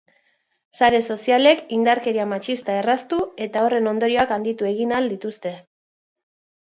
[0.77, 5.53] Sare sozialek indarkeria matxista erraztu eta horren ondorioak handitu egin ahal dituzte.